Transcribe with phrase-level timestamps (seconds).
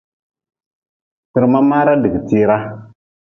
[1.29, 2.57] Kpirma maara digi tiira.